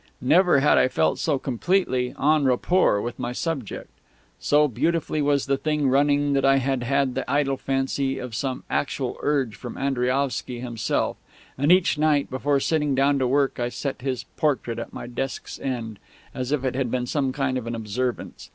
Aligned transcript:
Never 0.19 0.61
had 0.61 0.79
I 0.79 0.87
felt 0.87 1.19
so 1.19 1.37
completely 1.37 2.15
en 2.19 2.43
rapport 2.45 2.99
with 3.03 3.19
my 3.19 3.33
subject. 3.33 3.91
So 4.39 4.67
beautifully 4.67 5.21
was 5.21 5.45
the 5.45 5.57
thing 5.57 5.87
running 5.89 6.33
that 6.33 6.43
I 6.43 6.55
had 6.57 6.81
had 6.81 7.13
the 7.13 7.29
idle 7.31 7.55
fancy 7.55 8.17
of 8.17 8.33
some 8.33 8.63
actual 8.67 9.17
urge 9.21 9.55
from 9.55 9.77
Andriaovsky 9.77 10.59
himself; 10.59 11.17
and 11.55 11.71
each 11.71 11.99
night, 11.99 12.31
before 12.31 12.59
sitting 12.59 12.95
down 12.95 13.19
to 13.19 13.27
work, 13.27 13.59
I 13.59 13.69
set 13.69 14.01
his 14.01 14.23
portrait 14.37 14.79
at 14.79 14.91
my 14.91 15.05
desk's 15.05 15.59
end, 15.59 15.99
as 16.33 16.51
if 16.51 16.63
it 16.65 16.73
had 16.73 16.89
been 16.89 17.05
some 17.05 17.31
kind 17.31 17.55
of 17.55 17.67
an 17.67 17.75
observance. 17.75 18.49